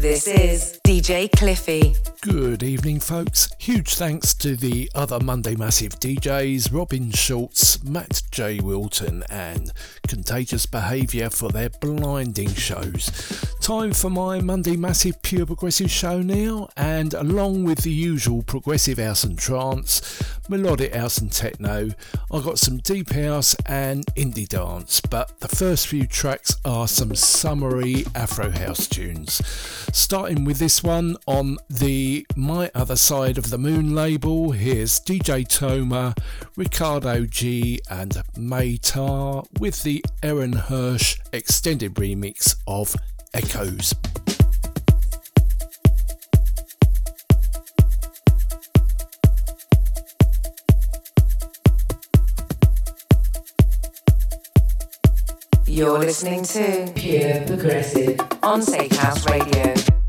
[0.00, 2.09] This is DJ Cliffy.
[2.22, 3.48] Good evening, folks.
[3.58, 8.60] Huge thanks to the other Monday Massive DJs, Robin Schultz, Matt J.
[8.60, 9.72] Wilton, and
[10.06, 13.10] Contagious Behaviour for their blinding shows.
[13.62, 18.98] Time for my Monday Massive Pure Progressive show now, and along with the usual progressive
[18.98, 21.90] house and trance, melodic house and techno,
[22.30, 27.14] I got some deep house and indie dance, but the first few tracks are some
[27.14, 29.40] summery Afro house tunes.
[29.92, 35.46] Starting with this one on the my Other Side of the Moon label, here's DJ
[35.46, 36.16] Tomer,
[36.56, 42.96] Ricardo Gi, and Mei-Tar with the Eran Hersh extended remix of
[43.34, 43.94] Echoes.
[55.66, 59.99] You're listening to Pure Progressive on Safe House Radio.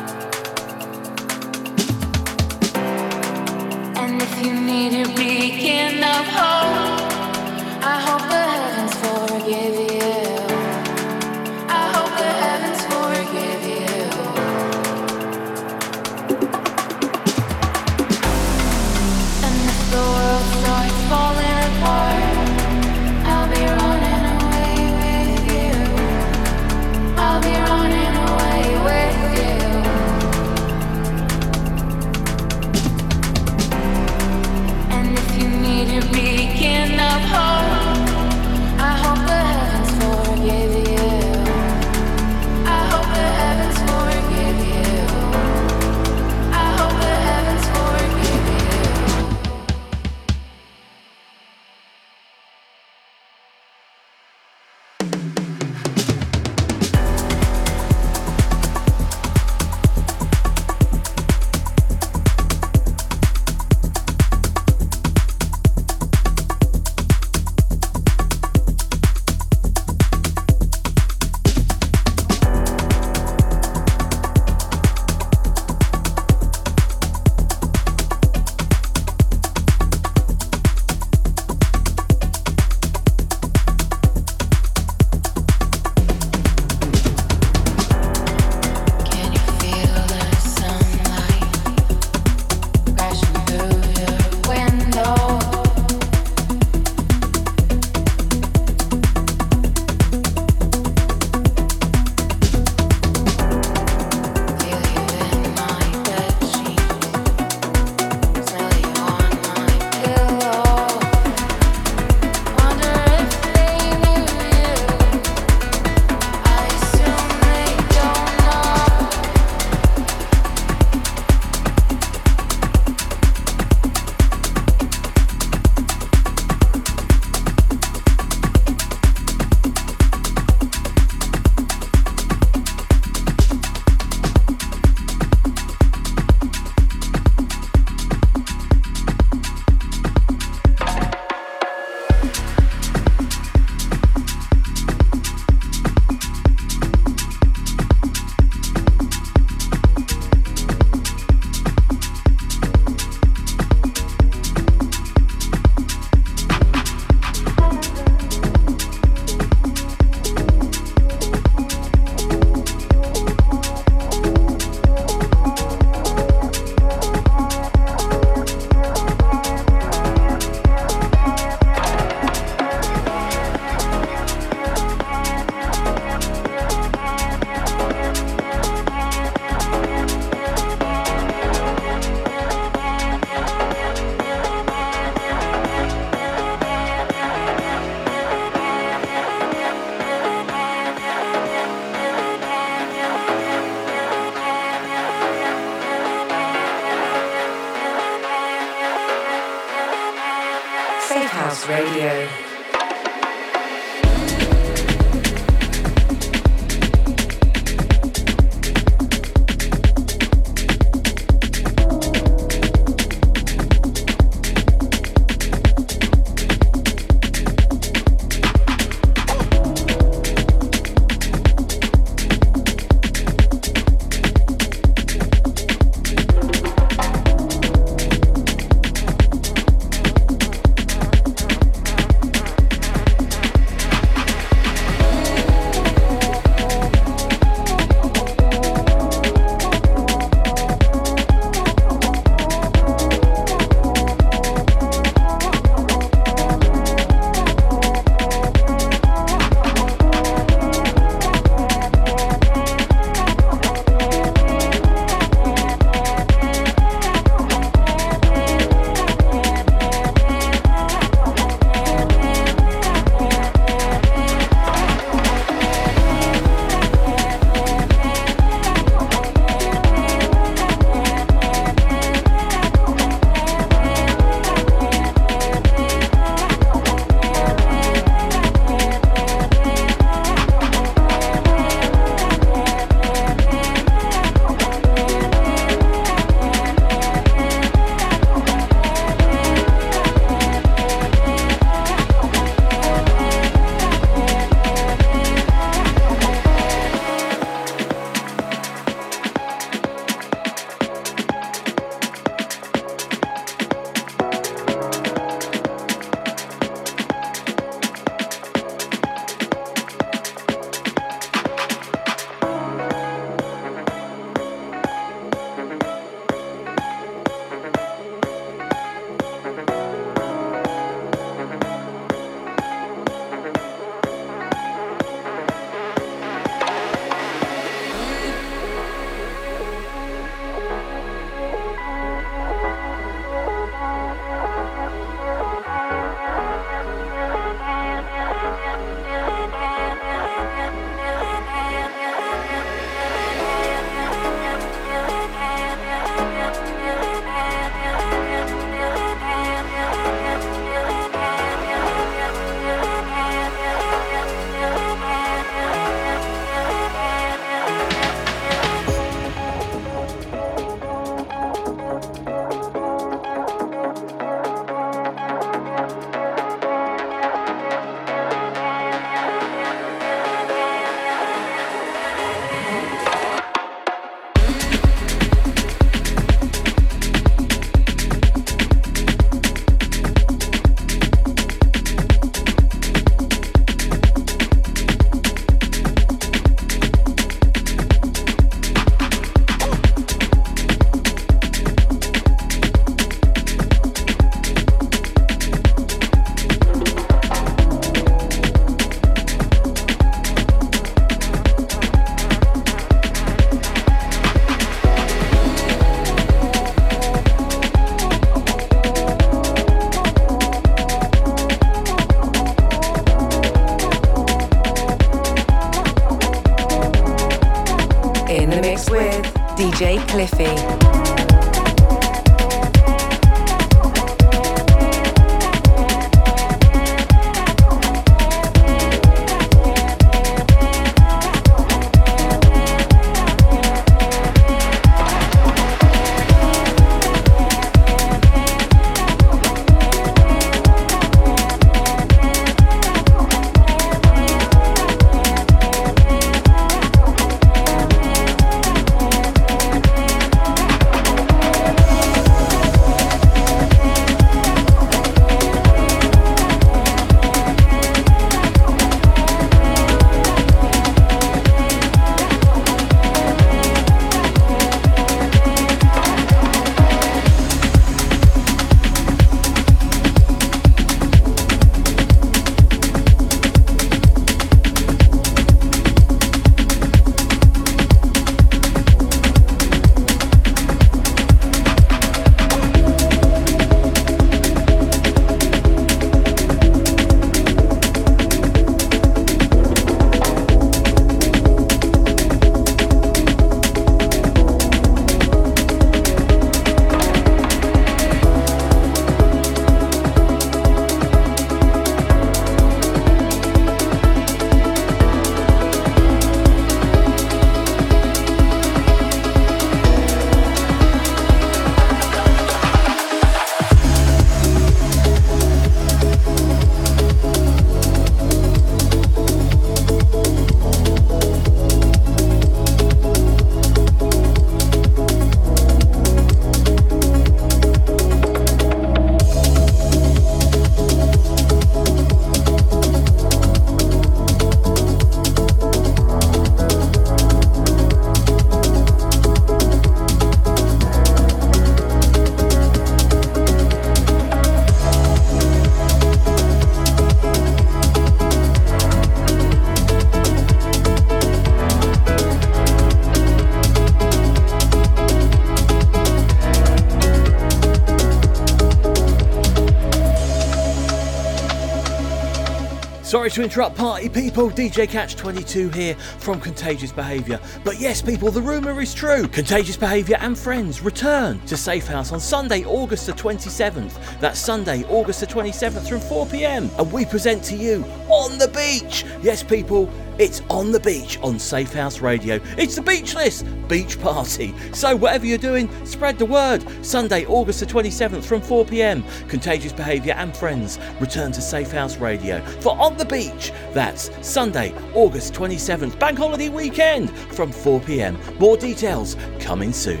[563.34, 567.40] To interrupt party people, DJ Catch 22 here from Contagious Behaviour.
[567.64, 569.26] But yes, people, the rumour is true.
[569.26, 574.20] Contagious Behaviour and Friends return to Safe House on Sunday, August the 27th.
[574.20, 576.78] That's Sunday, August the 27th from 4pm.
[576.78, 579.04] And we present to you On the Beach.
[579.20, 582.38] Yes, people, it's on the beach on Safe House Radio.
[582.56, 584.54] It's the Beach Beachless Beach Party.
[584.72, 586.64] So, whatever you're doing, spread the word.
[586.84, 589.04] Sunday, August the 27th from 4 pm.
[589.28, 593.52] Contagious Behaviour and Friends return to Safe House Radio for On the Beach.
[593.72, 598.18] That's Sunday, August 27th, Bank Holiday Weekend from 4 pm.
[598.38, 600.00] More details coming soon.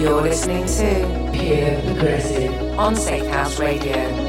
[0.00, 4.25] You're listening to Pure Progressive on Safe House Radio.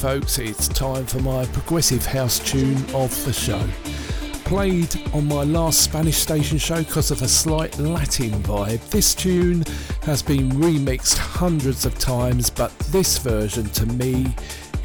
[0.00, 3.62] Folks, it's time for my progressive house tune of the show.
[4.46, 9.62] Played on my last Spanish station show because of a slight Latin vibe, this tune
[10.04, 14.34] has been remixed hundreds of times, but this version to me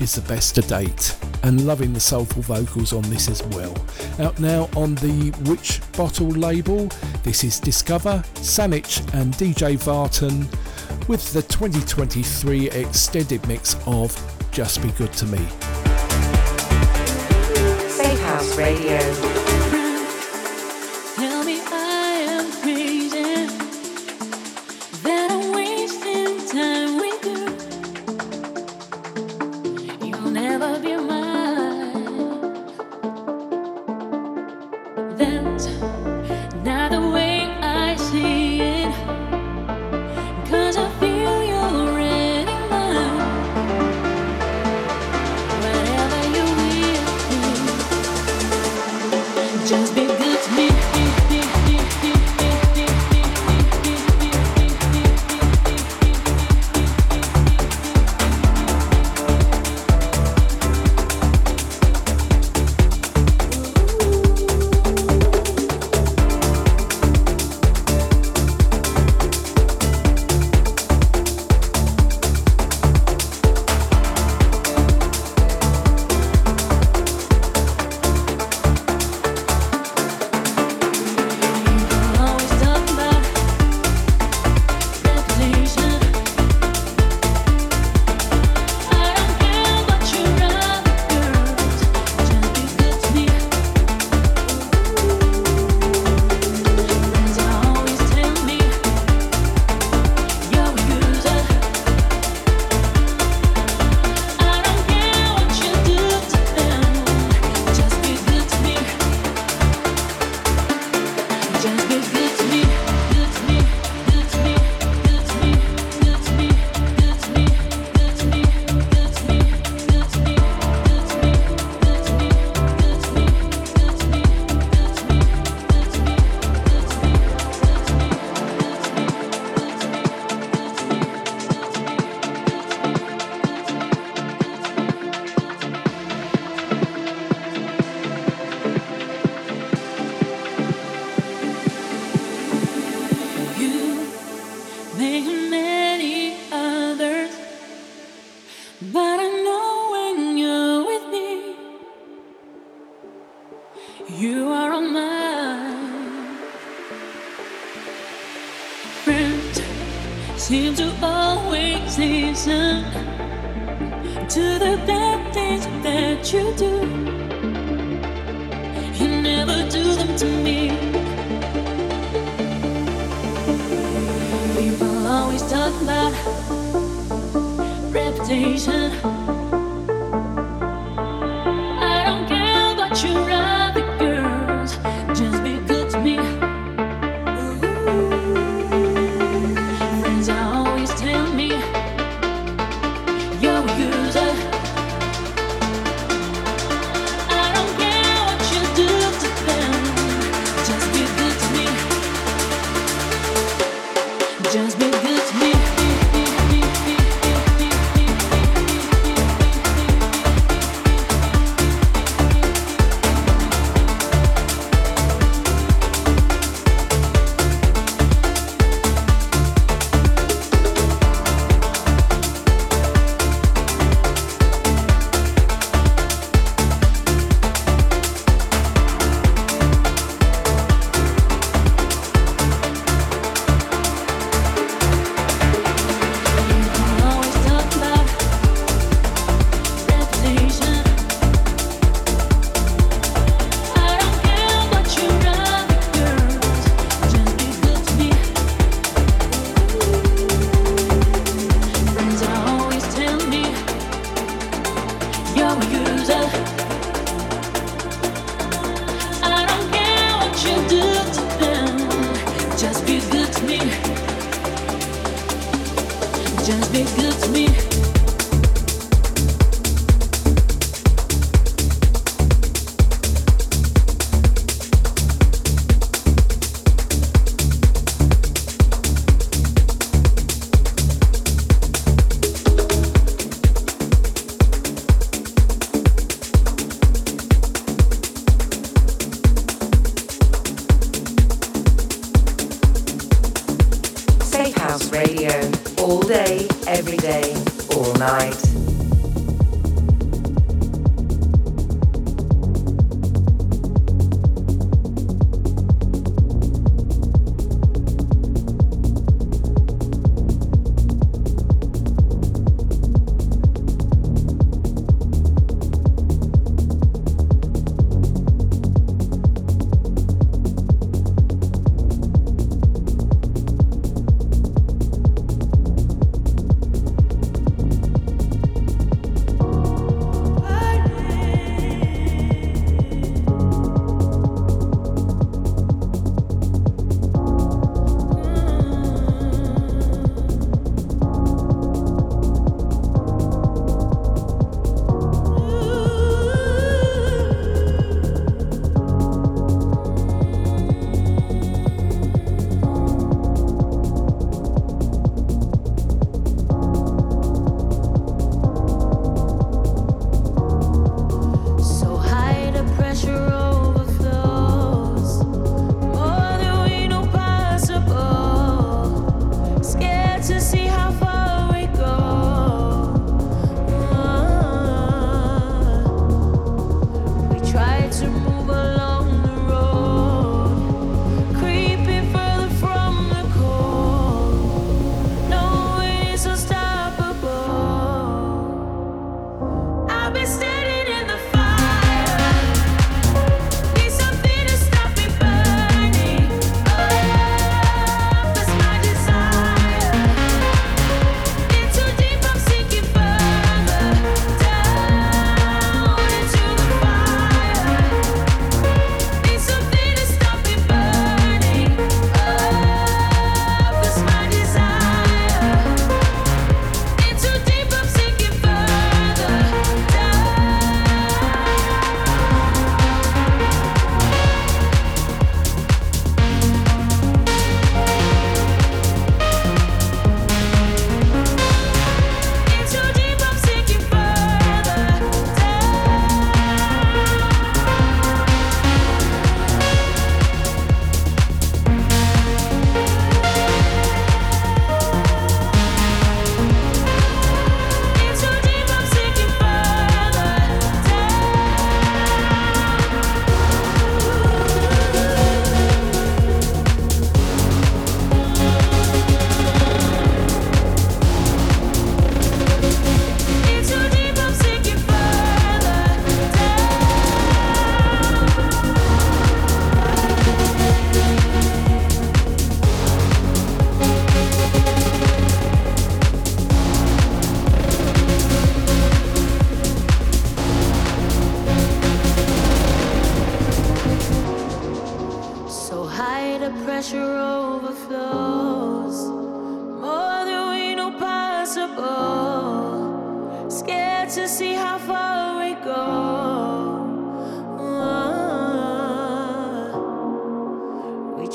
[0.01, 3.73] is the best to date, and loving the soulful vocals on this as well.
[4.19, 6.87] Out now on the Which Bottle label,
[7.23, 10.45] this is DiscoVer, Sanich, and DJ Vartan
[11.07, 14.11] with the 2023 extended mix of
[14.55, 15.37] Just Be Good to Me.
[17.89, 19.44] Safe House Radio.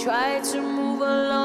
[0.03, 1.40] try to move along.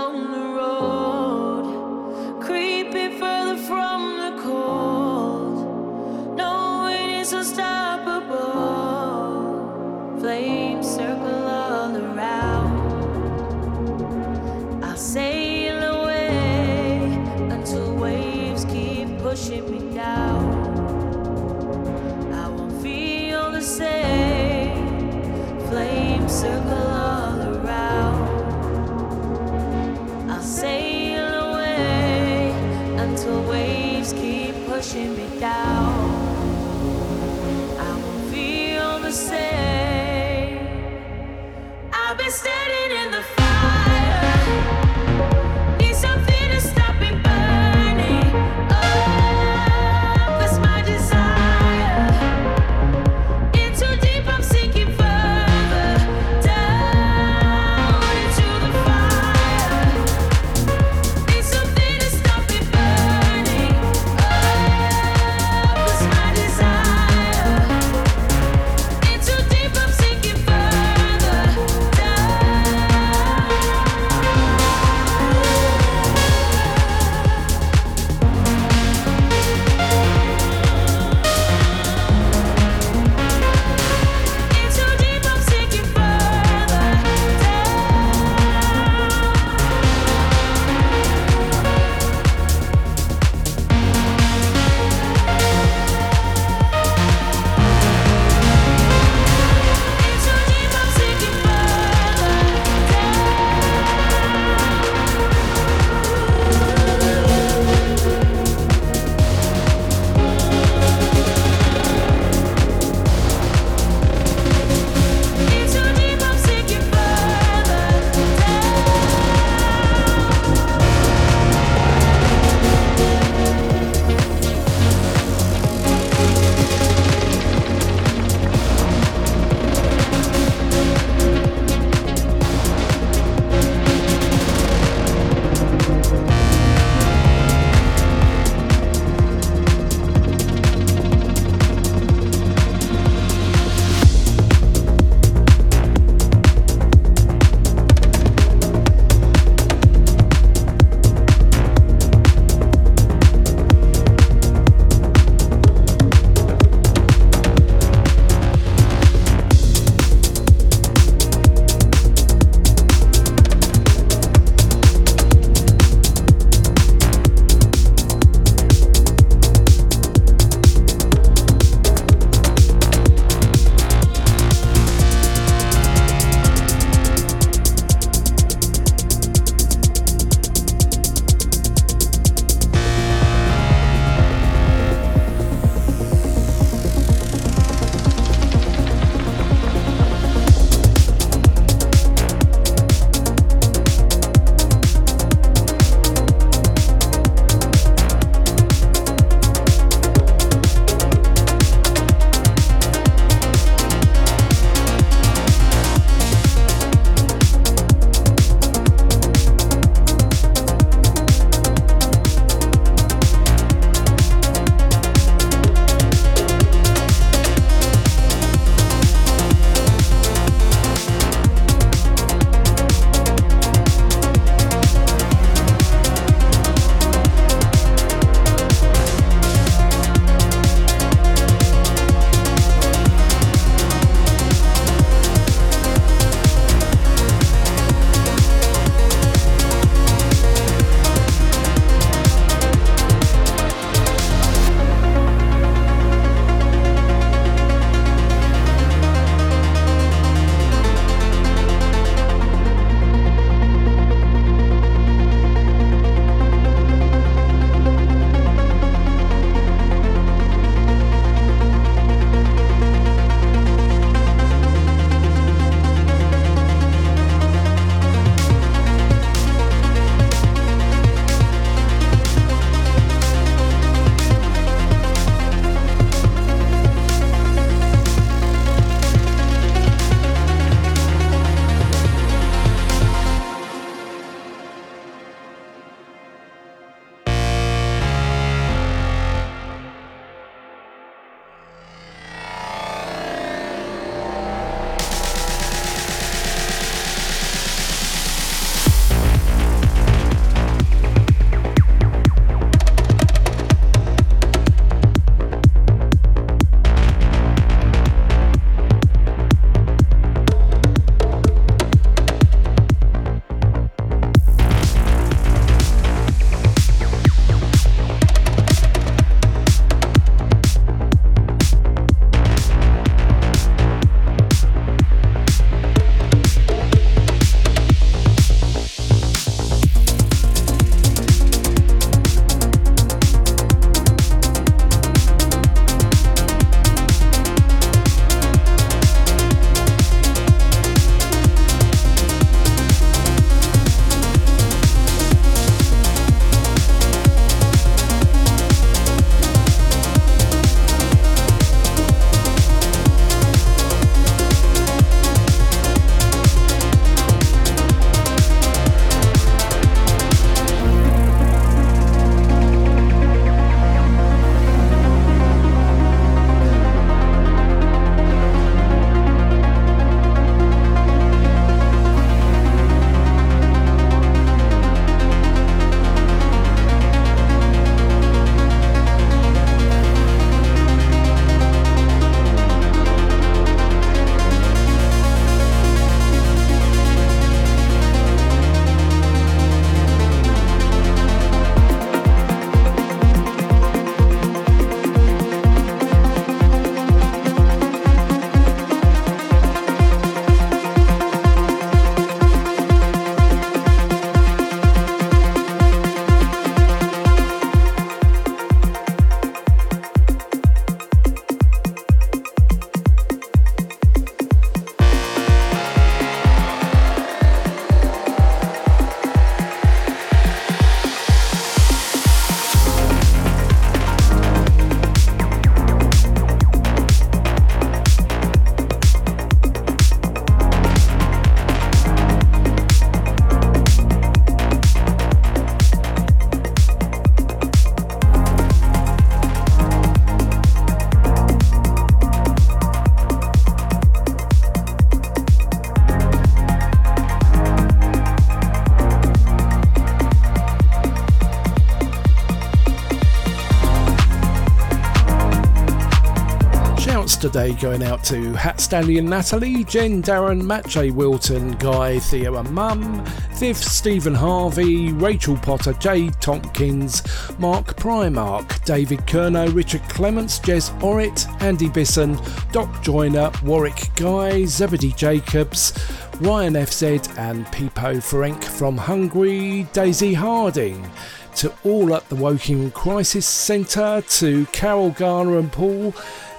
[457.45, 461.11] Foster Day going out to Hat Stallion Natalie, Jen, Darren, J.
[461.11, 463.23] Wilton, Guy, Theo and Mum,
[463.53, 467.21] Viv, Stephen Harvey, Rachel Potter, Jay Tompkins,
[467.59, 472.39] Mark Primark, David Kerno, Richard Clements, Jez Orrit, Andy Bisson,
[472.71, 475.93] Doc Joyner, Warwick Guy, Zebedee Jacobs,
[476.39, 481.07] Ryan FZ, and Pipo Frank from Hungary, Daisy Harding
[481.55, 486.13] to all at the Woking Crisis Centre, to Carol Garner and Paul,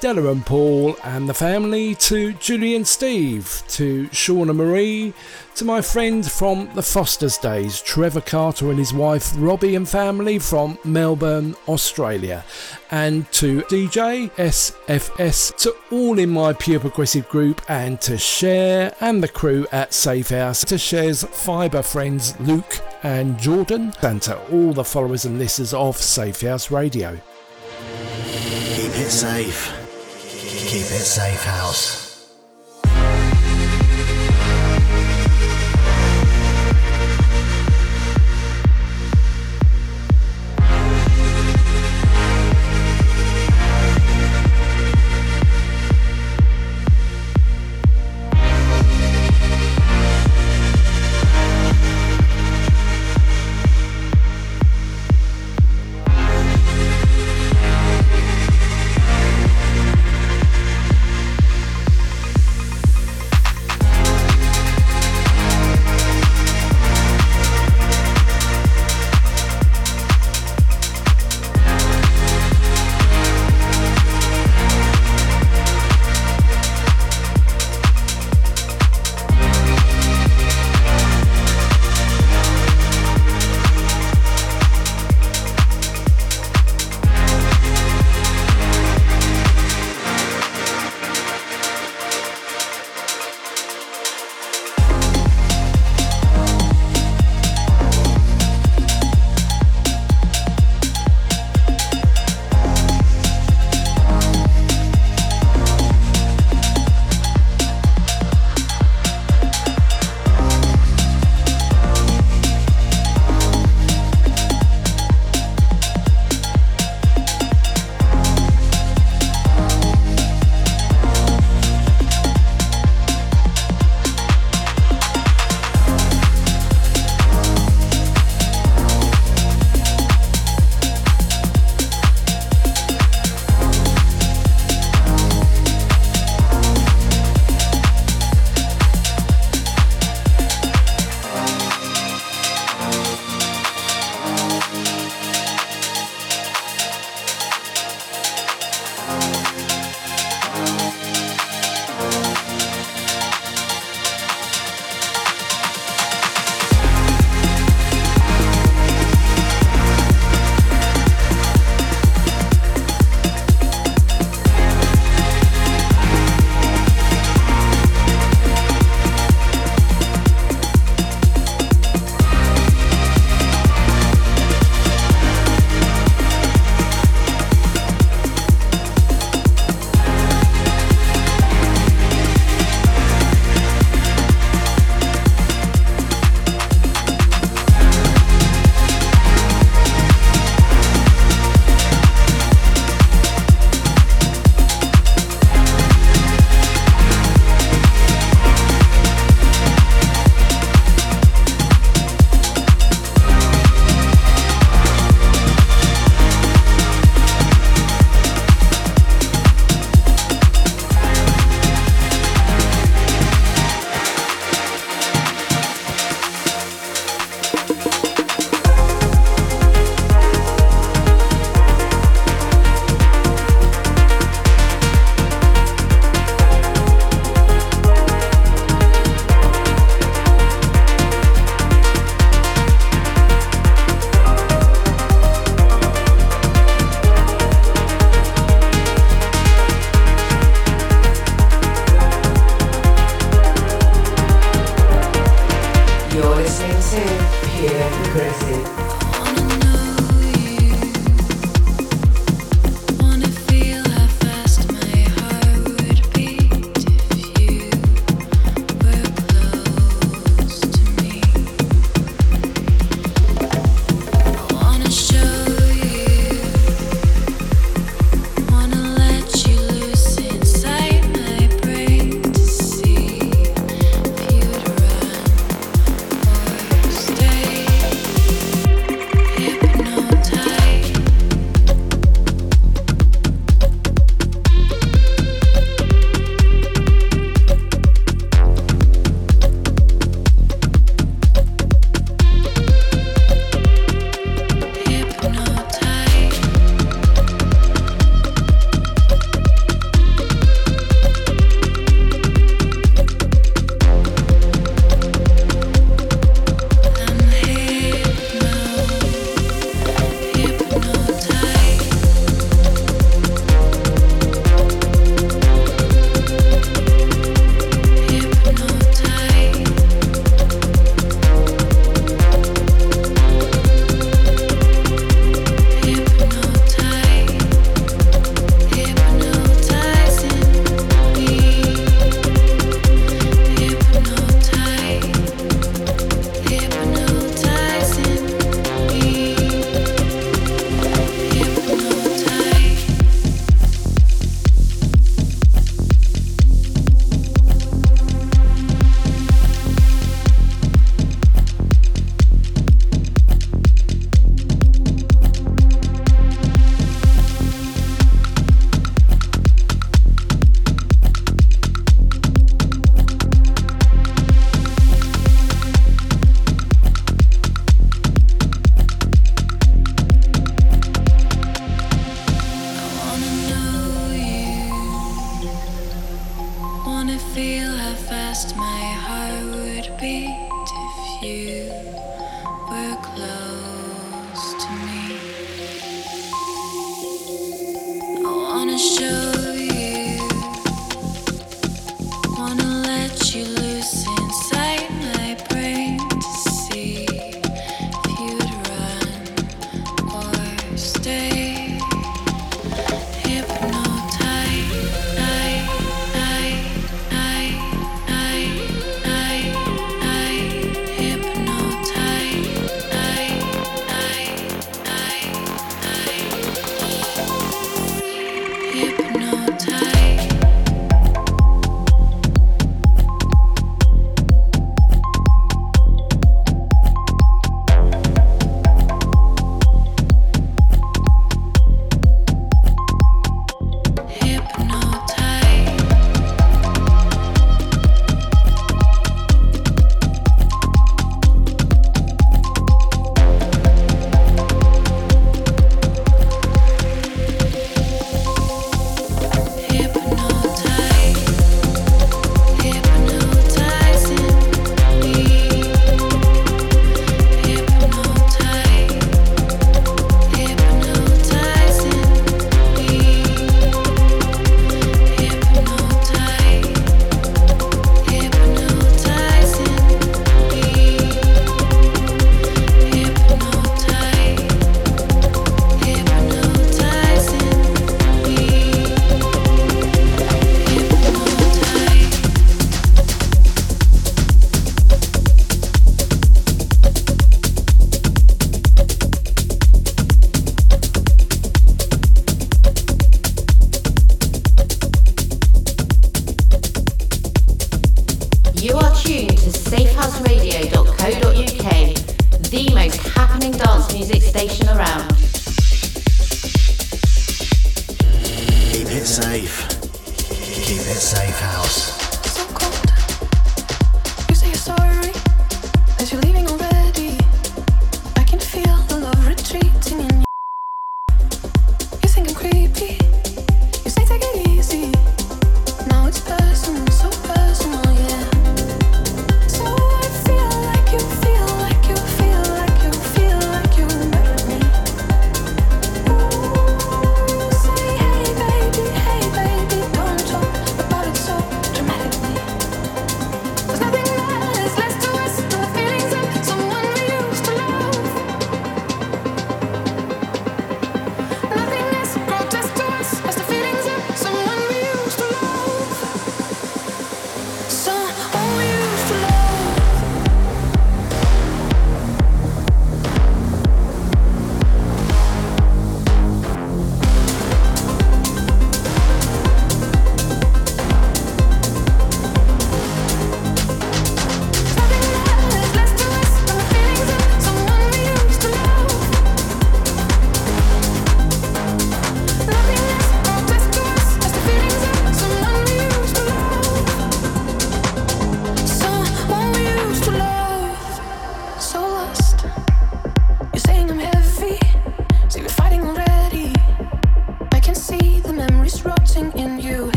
[0.00, 5.12] Della and Paul and the family, to Julie and Steve, to Shauna Marie,
[5.56, 10.38] to my friend from the Foster's Days, Trevor Carter and his wife Robbie and family
[10.38, 12.44] from Melbourne, Australia,
[12.92, 19.20] and to DJ SFS, to all in my Pure Progressive group, and to Cher and
[19.20, 24.72] the crew at Safe House, to Cher's fibre friends Luke and Jordan, and to all
[24.72, 27.18] the followers and listeners of Safe House Radio.
[28.76, 29.87] Keep it safe.
[30.68, 32.07] Keep it safe, house.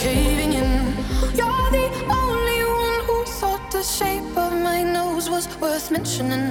[0.00, 0.70] caving in.
[1.38, 6.48] You're the only one who thought the shape of my nose was worth mentioning.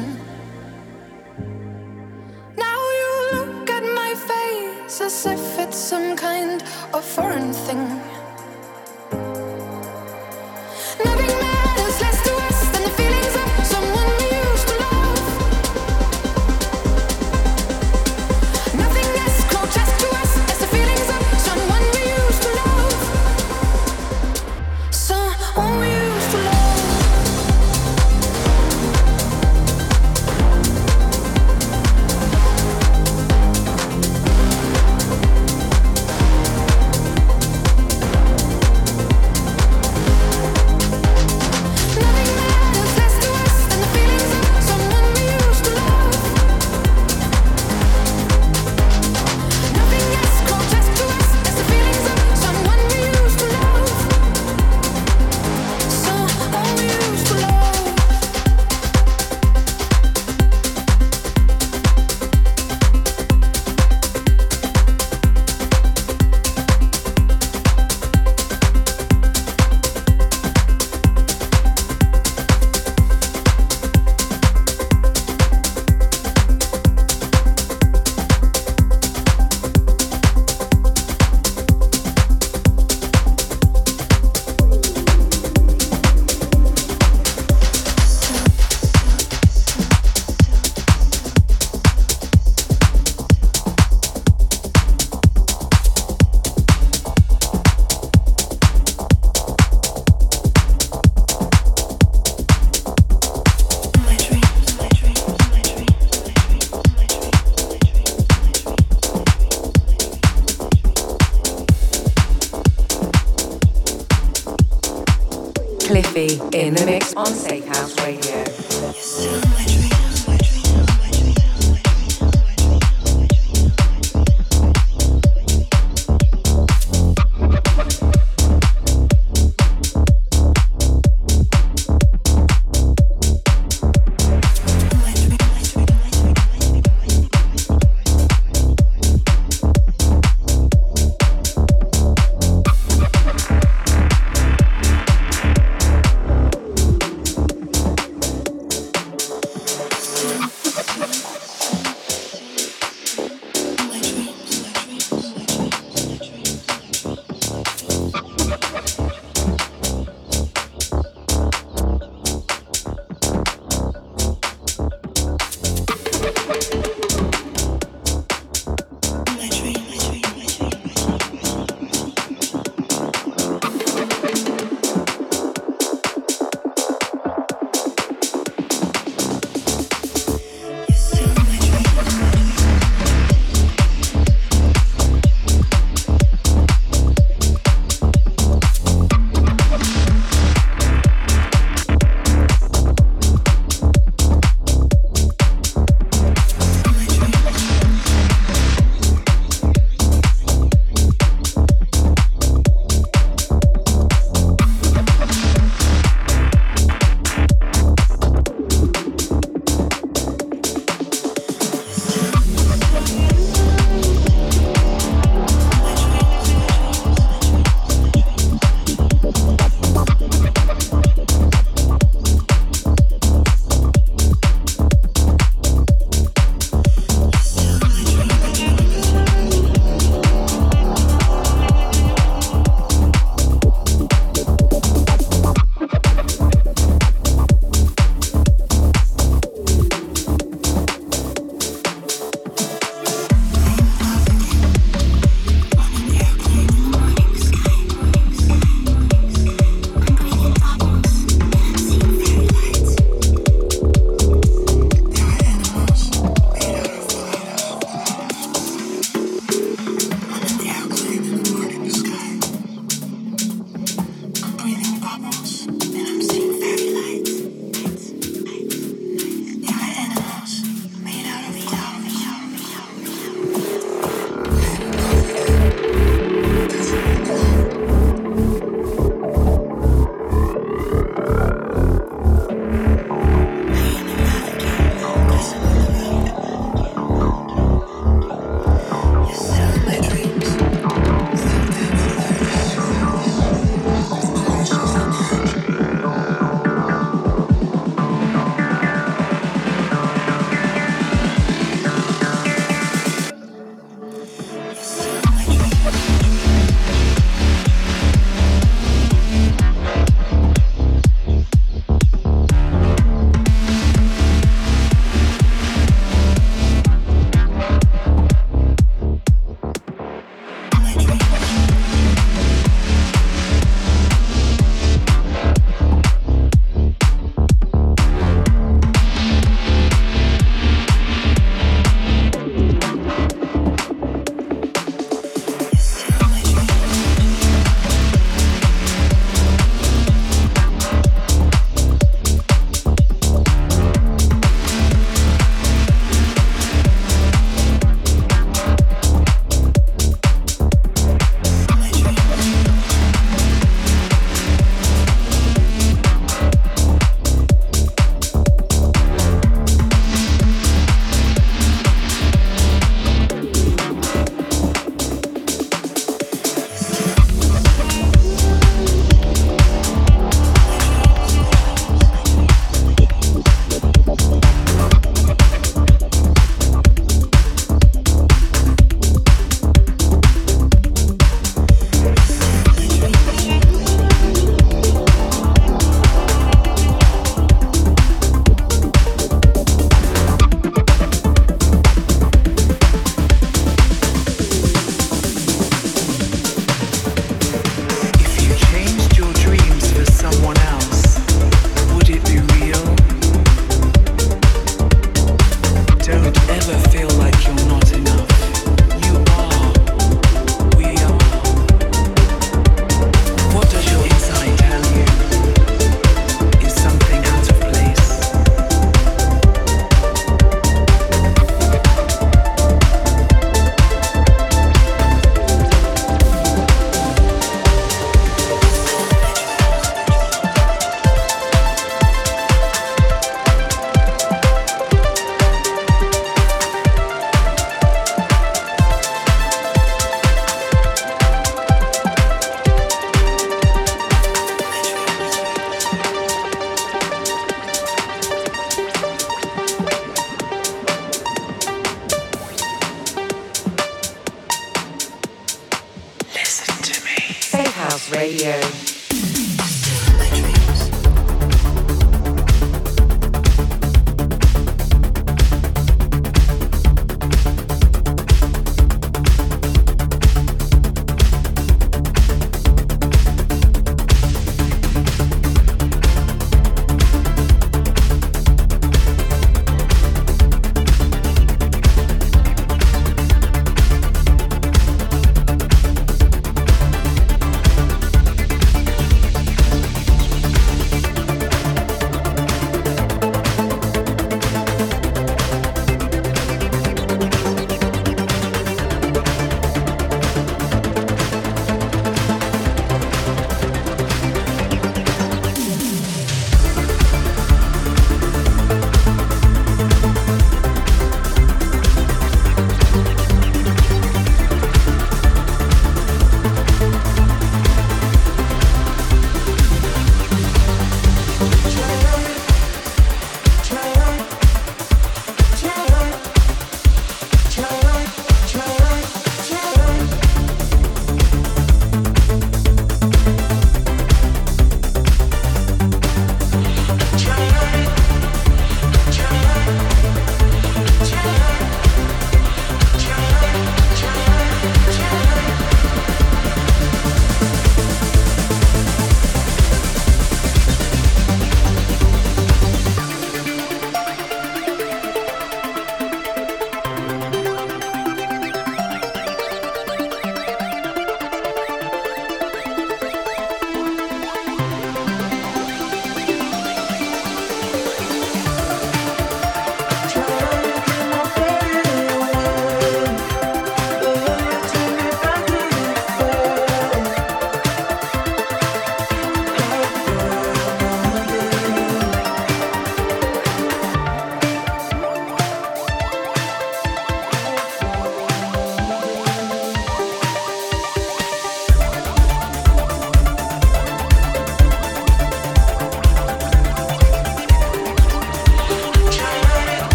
[2.56, 6.62] Now you look at my face as if it's some kind
[6.94, 8.09] of foreign thing.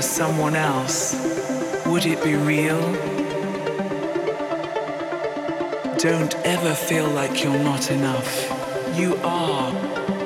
[0.00, 1.14] For someone else,
[1.84, 2.80] would it be real?
[5.98, 8.30] Don't ever feel like you're not enough.
[8.96, 10.19] You are.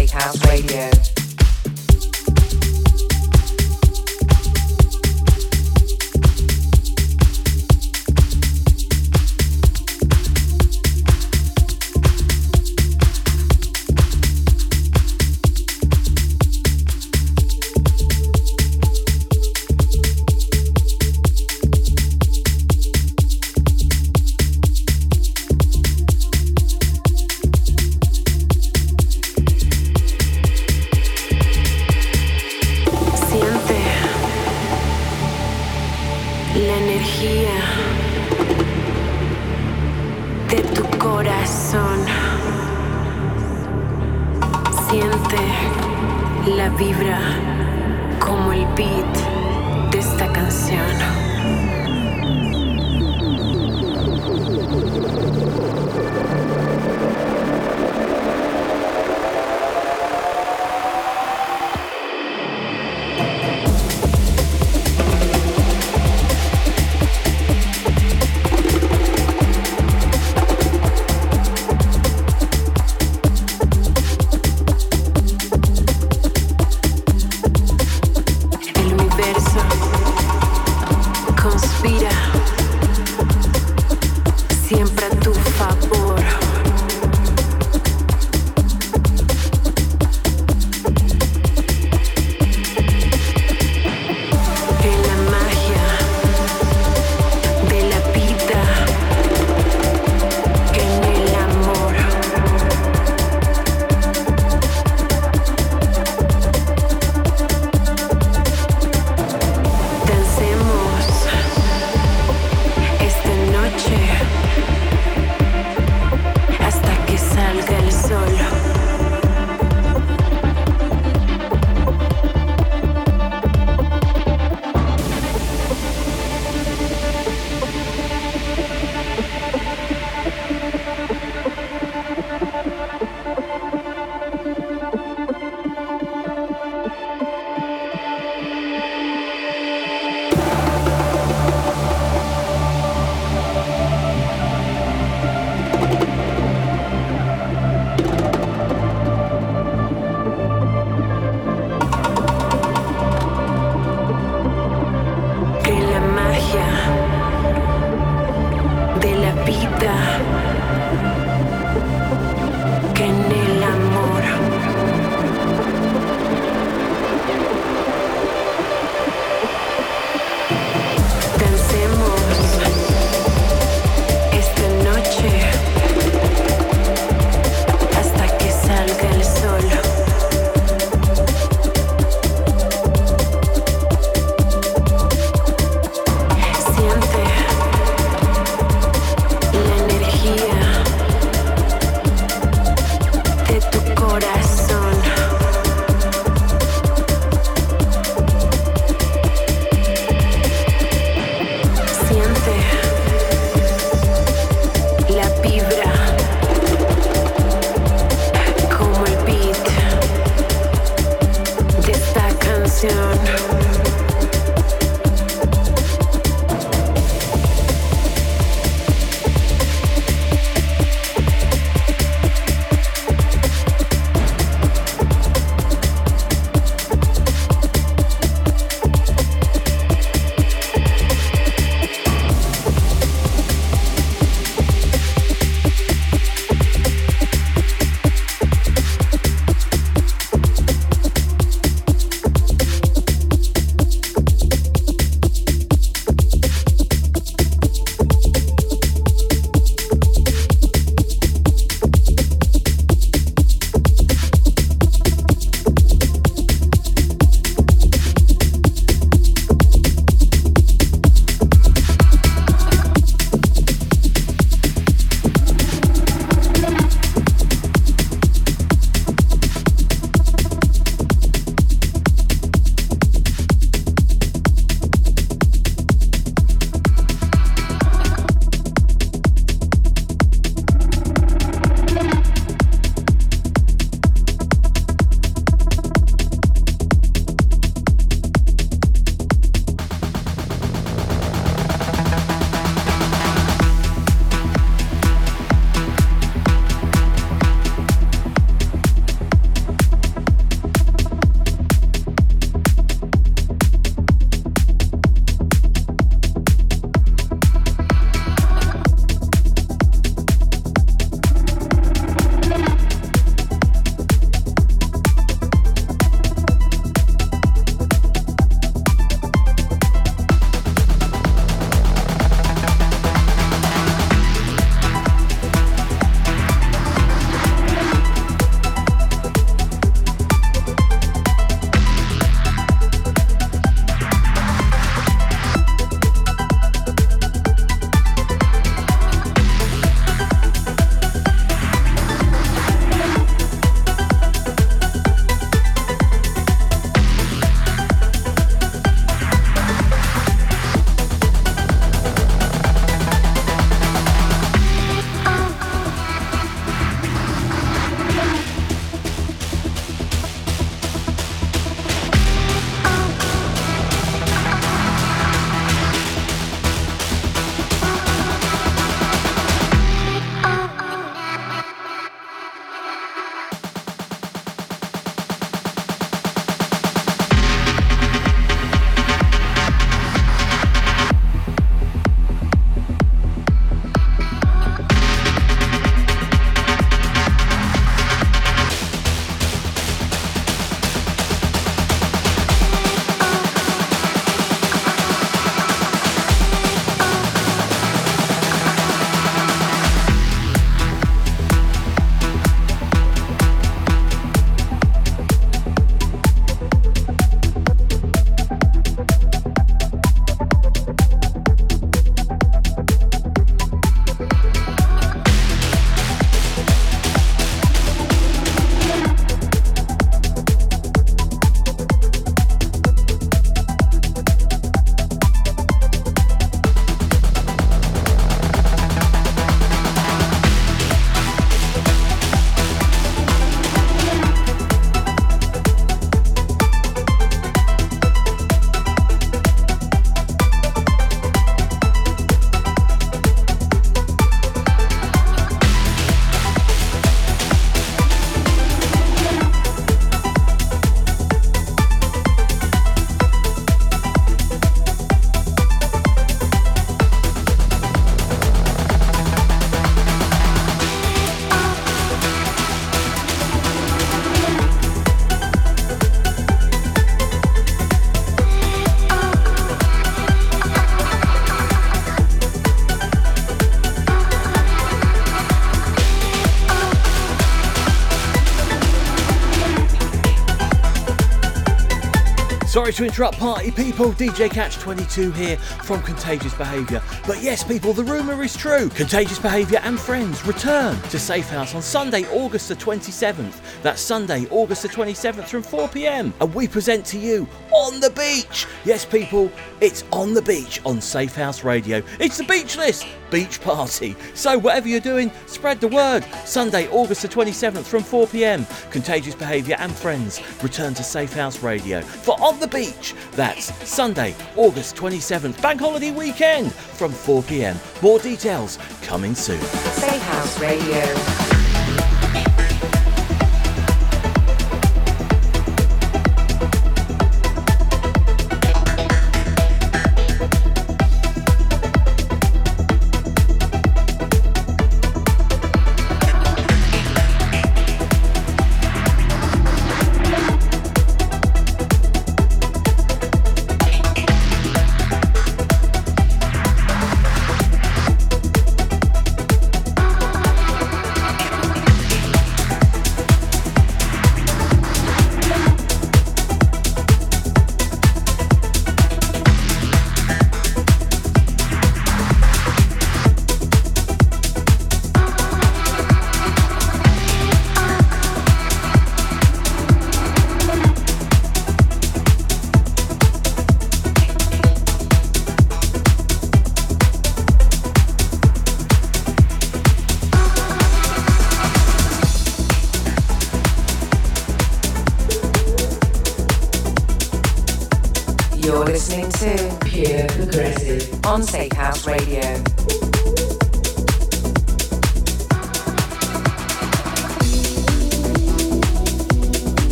[482.89, 487.03] Sorry to interrupt party people, DJ Catch 22 here from Contagious Behaviour.
[487.27, 488.89] But yes, people, the rumour is true.
[488.89, 493.61] Contagious Behaviour and friends return to Safe House on Sunday, August the 27th.
[493.83, 496.33] That's Sunday, August the 27th from 4pm.
[496.41, 498.65] And we present to you On the Beach.
[498.85, 499.51] Yes, people,
[499.81, 502.01] it's On the Beach on Safe House Radio.
[502.19, 504.15] It's the beach list, beach party.
[504.33, 506.23] So whatever you're doing, spread the word.
[506.45, 508.91] Sunday, August the 27th from 4pm.
[508.91, 513.15] Contagious Behaviour and friends return to Safe House Radio for On the Beach.
[513.33, 517.77] That's Sunday, August 27th, bank holiday weekend from 4pm.
[518.01, 519.61] More details coming soon.
[519.61, 521.58] Safe House Radio.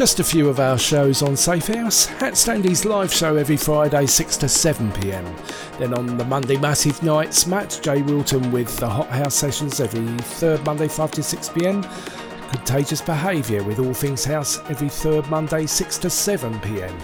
[0.00, 2.06] Just a few of our shows on Safe House.
[2.06, 5.36] Hat Standy's live show every Friday 6 to 7 pm.
[5.78, 8.00] Then on the Monday Massive Nights, Matt J.
[8.00, 11.86] Wilton with the Hot House sessions every third Monday 5 to 6 pm.
[12.50, 16.98] Contagious Behaviour with All Things House every third Monday 6 to 7 pm.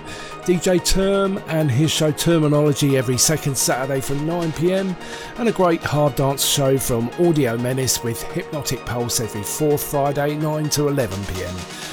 [0.47, 4.97] DJ Term and his show Terminology every second Saturday from 9 pm.
[5.37, 10.35] And a great hard dance show from Audio Menace with Hypnotic Pulse every fourth Friday
[10.37, 11.86] 9 to 11 pm.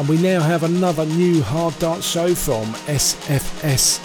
[0.00, 4.00] And we now have another new hard dance show from SFS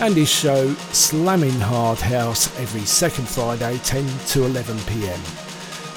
[0.00, 5.20] and his show Slamming Hard House every second Friday 10 to 11 pm.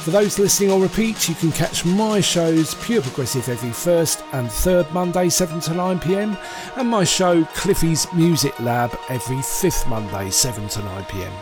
[0.04, 4.52] For those listening on repeat, you can catch my shows Pure Progressive every first and
[4.52, 6.38] third Monday 7 to 9 pm
[6.76, 11.34] and my show Cliffy's Music Lab every fifth Monday 7 to 9 pm.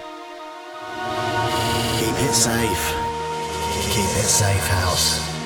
[1.99, 2.87] Keep it safe.
[3.91, 5.36] Keep it safe, house.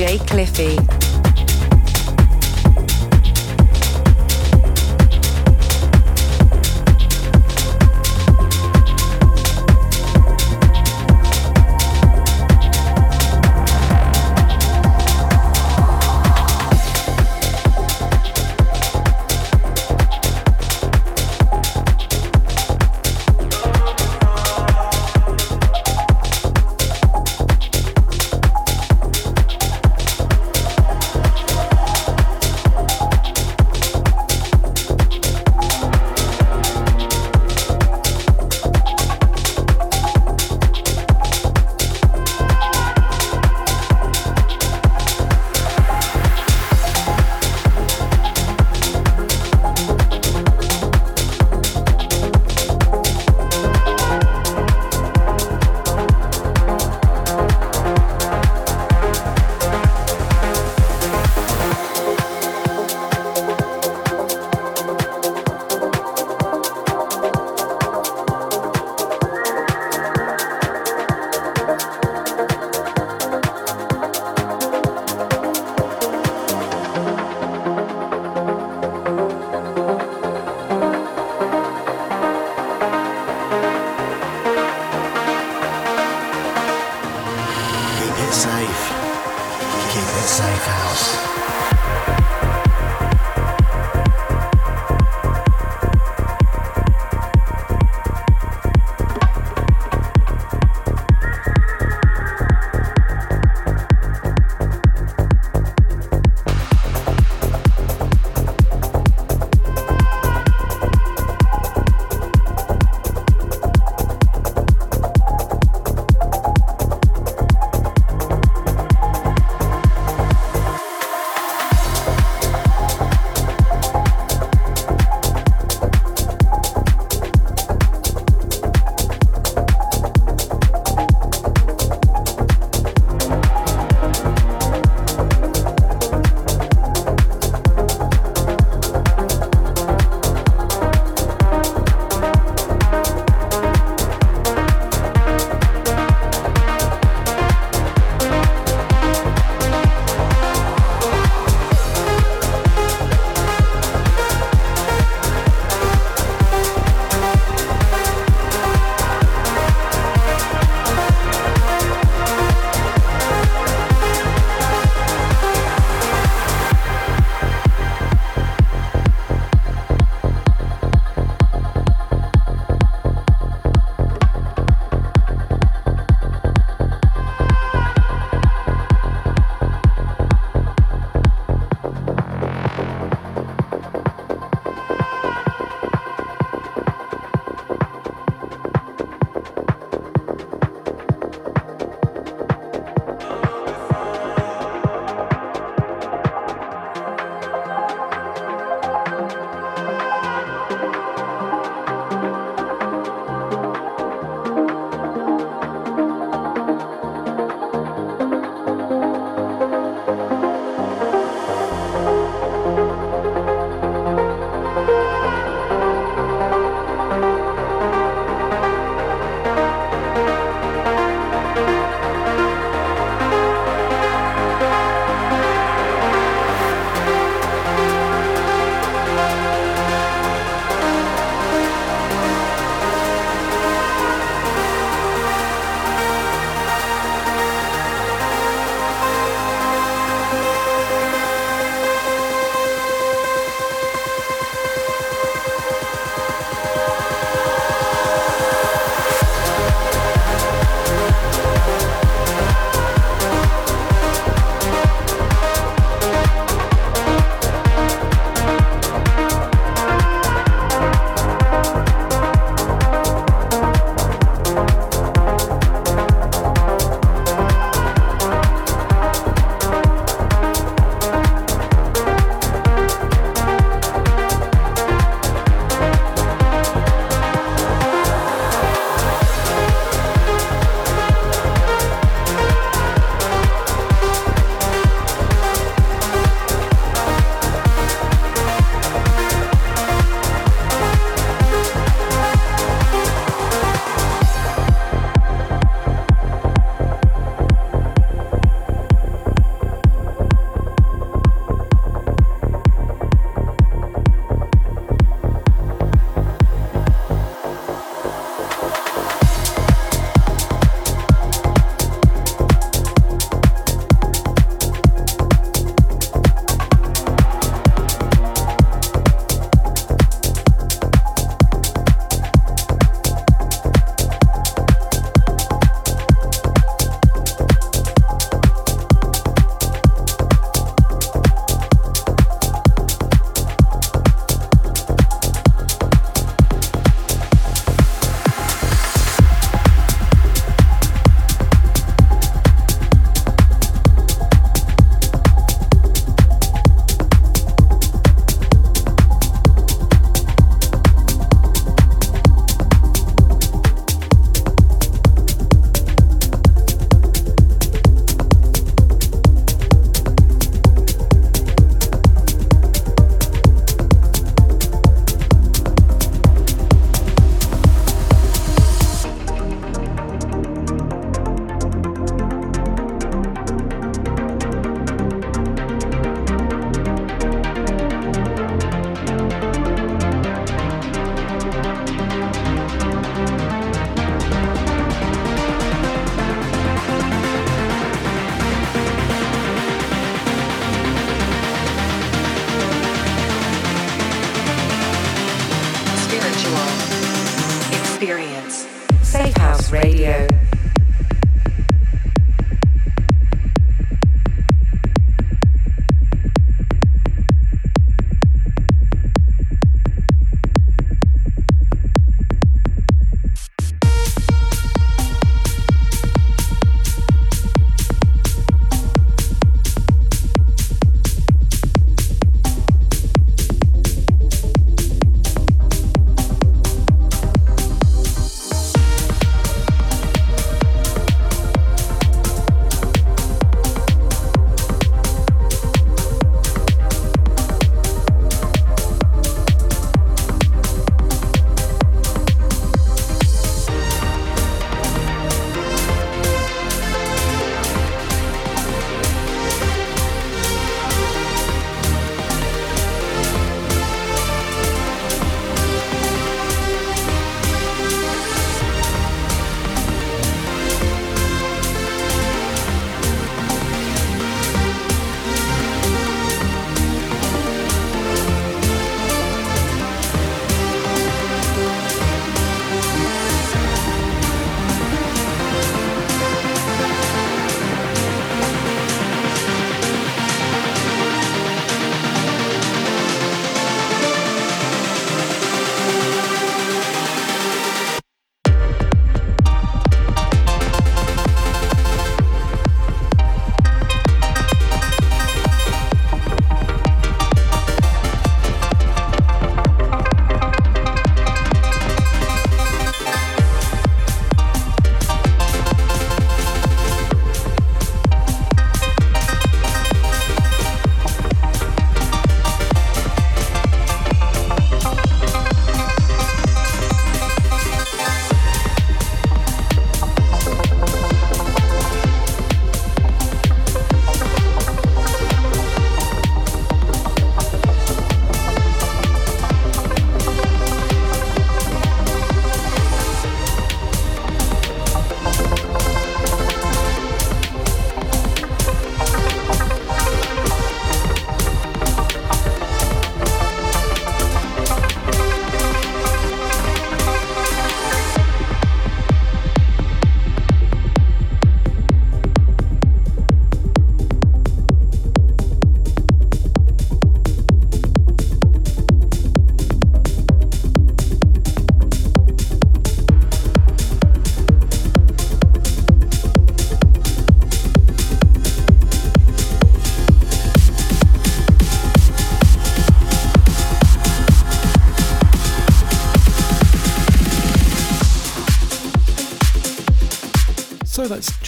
[0.00, 0.18] J.
[0.20, 0.79] Cliffy.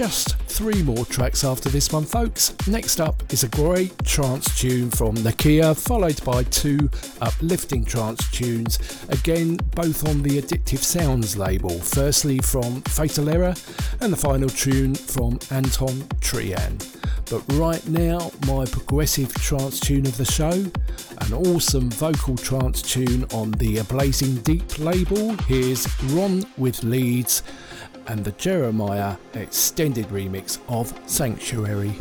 [0.03, 2.57] Just three more tracks after this one, folks.
[2.67, 8.81] Next up is a great trance tune from Nakhiya, followed by two uplifting trance tunes,
[9.11, 11.79] again both on the Addictive Sounds label.
[11.79, 13.55] Firstly from Fatal Error,
[14.01, 16.81] and the final tune from Anton Trian.
[17.31, 23.25] But right now, my progressive trance tune of the show, an awesome vocal trance tune
[23.33, 25.37] on the Blazing Deep label.
[25.45, 27.45] Here's Ron with Leeds
[28.07, 31.93] and the Jeremiah extended remix of Sanctuary.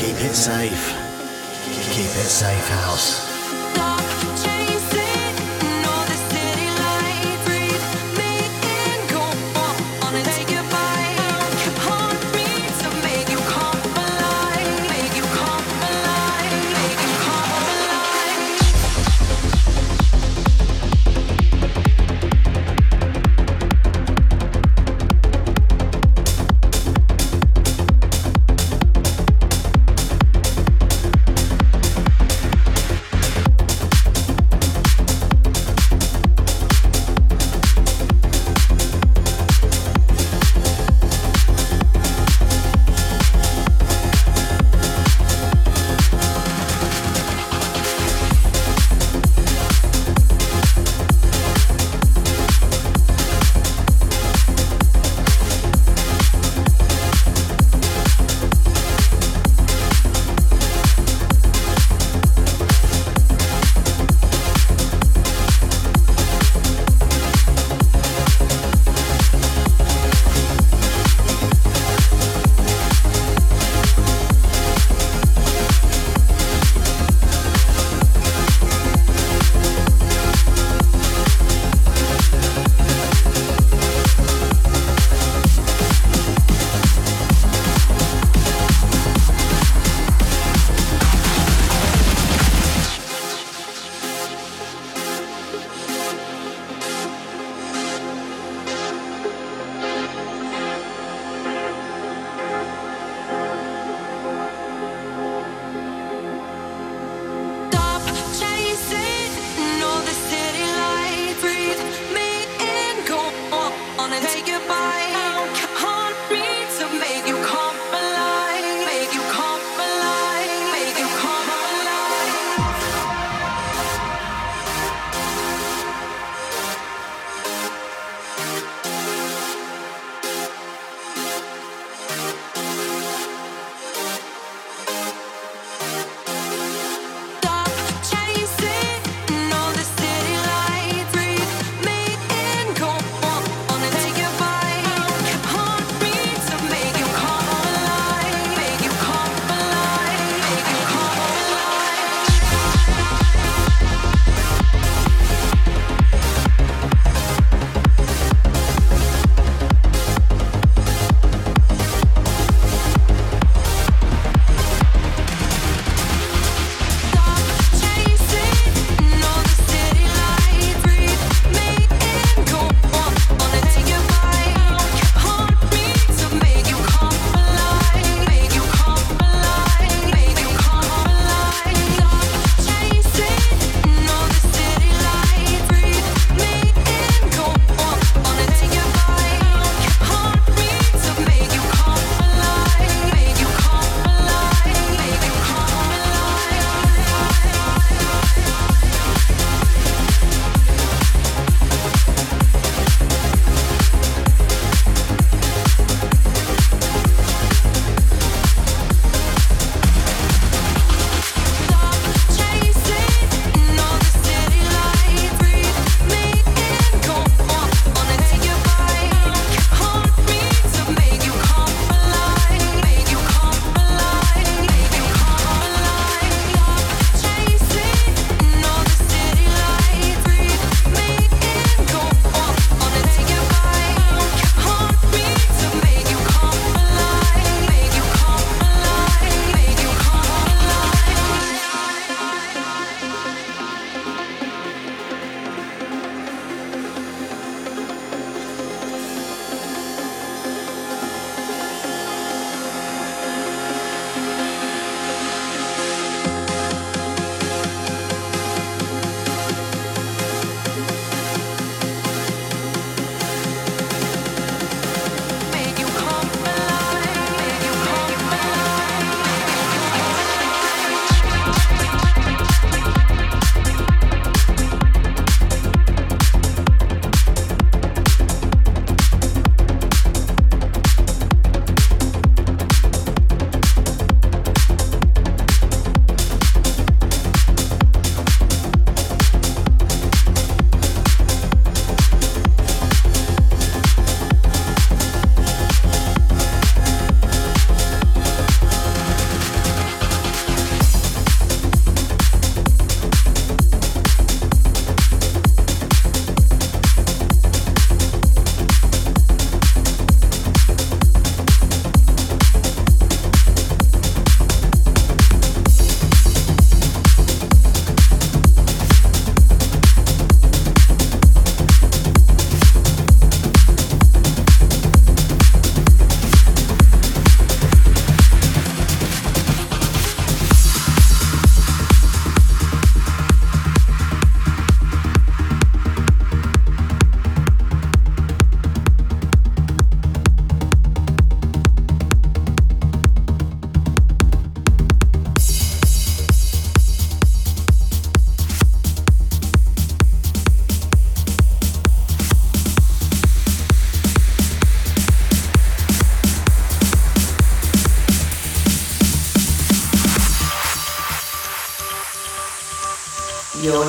[0.00, 0.96] Keep it safe.
[1.92, 3.29] Keep it safe, house.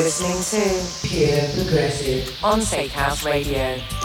[0.04, 4.01] Listening to Pure Progressive on Safe House Radio.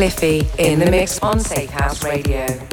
[0.00, 2.69] Cliffy in the mix on Safe House Radio.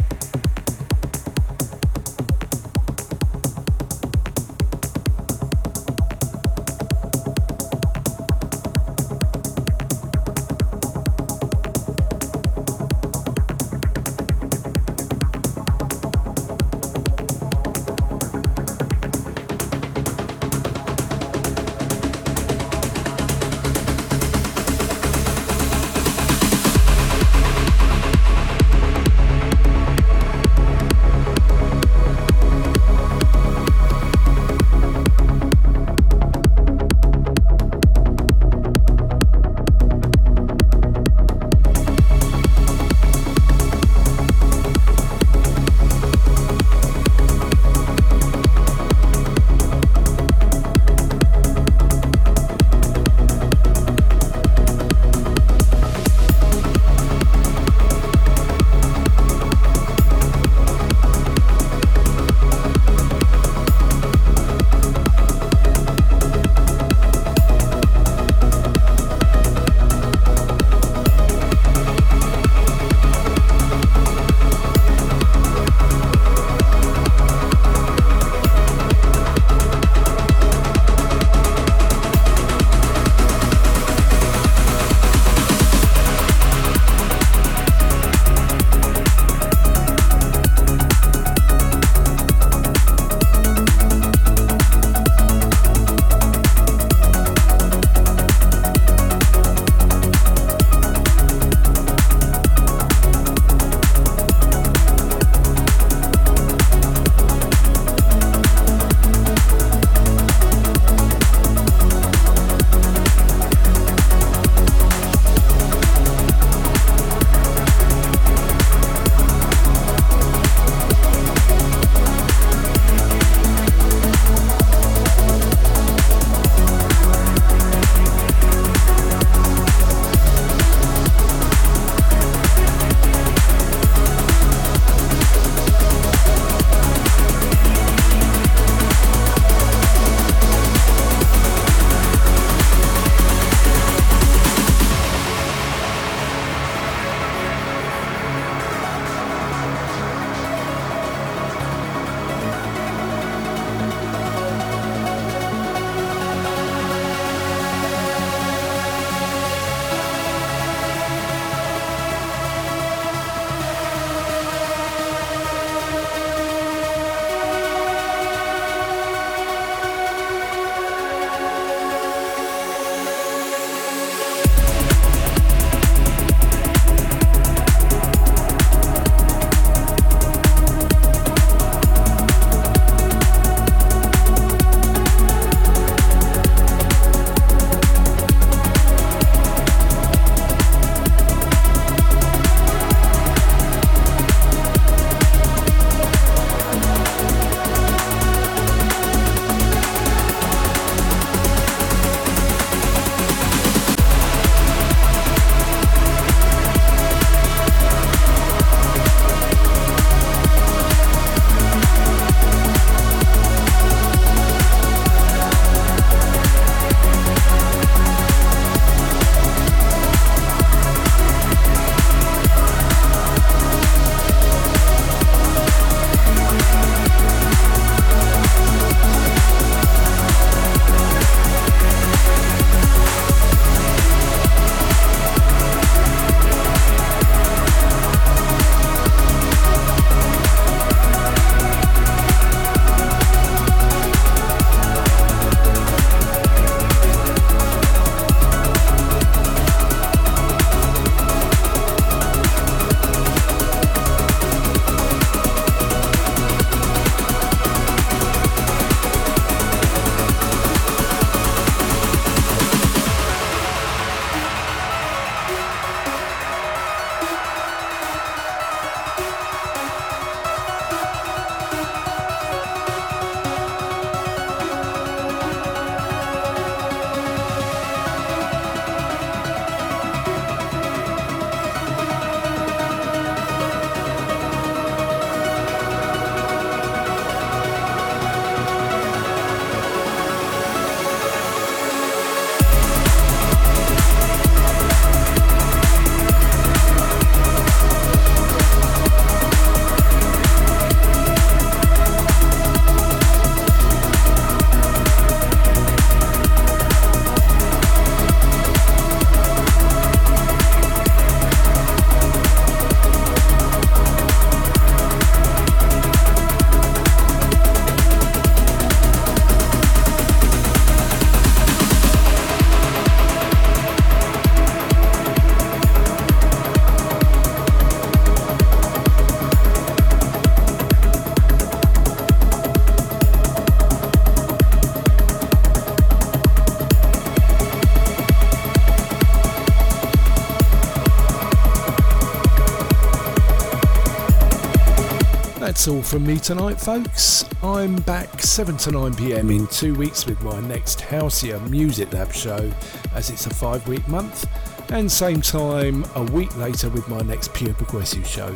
[345.87, 347.45] All from me tonight, folks.
[347.63, 352.33] I'm back 7 to 9 pm in two weeks with my next Halcyon Music Lab
[352.33, 352.71] show,
[353.15, 354.45] as it's a five week month,
[354.91, 358.53] and same time a week later with my next Pure Progressive show.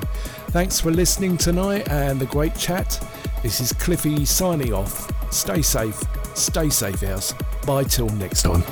[0.49, 3.01] Thanks for listening tonight and the great chat.
[3.43, 5.09] This is Cliffy signing off.
[5.31, 6.01] Stay safe,
[6.33, 7.33] stay safe, house.
[7.65, 8.63] Bye till next time.